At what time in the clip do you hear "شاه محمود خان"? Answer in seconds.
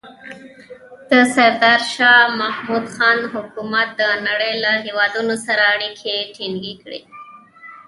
1.93-3.19